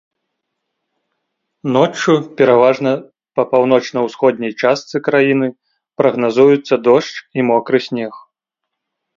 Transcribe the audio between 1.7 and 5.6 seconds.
Ноччу пераважна па паўночна-ўсходняй частцы краіны